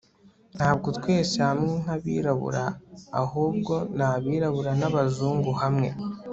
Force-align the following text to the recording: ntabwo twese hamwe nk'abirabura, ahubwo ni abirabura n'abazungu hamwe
ntabwo 0.57 0.87
twese 0.97 1.37
hamwe 1.47 1.71
nk'abirabura, 1.81 2.63
ahubwo 3.21 3.73
ni 3.95 4.03
abirabura 4.11 4.71
n'abazungu 4.79 5.51
hamwe 5.61 5.89